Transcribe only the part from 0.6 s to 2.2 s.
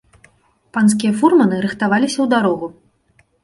Панскія фурманы рыхтаваліся